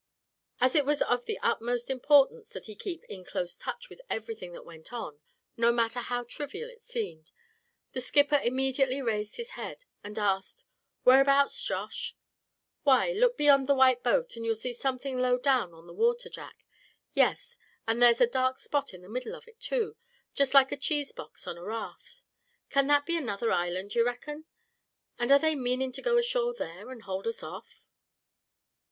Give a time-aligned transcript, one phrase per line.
[0.59, 4.51] As it was of the utmost importance that he keep in close touch with everything
[4.53, 5.19] that went on,
[5.57, 7.31] no matter how trivial it seemed,
[7.93, 10.65] the skipper immediately raised his head, and asked:
[11.03, 12.15] "Where abouts, Josh?"
[12.81, 16.29] "Why, look beyond the white boat, and you'll see something low down on the water,
[16.29, 16.65] Jack.
[17.13, 19.95] Yes, and there's a dark spot in the middle of it, too,
[20.33, 22.23] just like a cheese box on a raft.
[22.71, 24.45] Can that be another island, d'ye reckon;
[25.19, 27.83] and are they meanin' to go ashore there, and hold us off?"